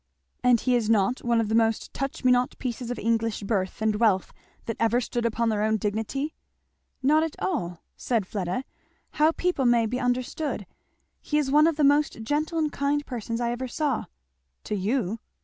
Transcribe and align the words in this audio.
"And 0.43 0.59
he 0.61 0.73
is 0.75 0.89
not 0.89 1.19
one 1.23 1.39
of 1.39 1.47
the 1.47 1.53
most 1.53 1.93
touch 1.93 2.25
me 2.25 2.31
not 2.31 2.57
pieces 2.57 2.89
of 2.89 2.97
English 2.97 3.43
birth 3.43 3.83
and 3.83 3.97
wealth 3.97 4.33
that 4.65 4.77
ever 4.79 4.99
stood 4.99 5.27
upon 5.27 5.49
their 5.49 5.61
own 5.61 5.77
dignity?" 5.77 6.33
"Not 7.03 7.21
at 7.21 7.35
all!" 7.37 7.83
said 7.95 8.25
Fleda; 8.25 8.63
"how 9.11 9.31
people 9.31 9.65
may 9.67 9.85
be 9.85 9.97
misunderstood! 9.97 10.65
he 11.21 11.37
is 11.37 11.51
one 11.51 11.67
of 11.67 11.75
the 11.75 11.83
most 11.83 12.23
gentle 12.23 12.57
and 12.57 12.71
kind 12.71 13.05
persons 13.05 13.39
I 13.39 13.51
ever 13.51 13.67
saw." 13.67 14.05
"To 14.63 14.75
you!" 14.75 15.19